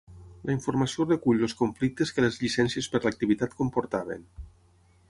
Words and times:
La 0.49 0.53
informació 0.53 1.05
recull 1.09 1.45
els 1.49 1.55
conflictes 1.59 2.15
que 2.17 2.27
les 2.27 2.41
llicències 2.45 2.91
per 2.95 3.05
l'activitat 3.05 3.57
comportaven. 3.63 4.27